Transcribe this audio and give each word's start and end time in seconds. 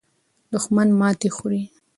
دښمن 0.51 0.87
ماته 0.99 1.27
خوري. 1.35 1.61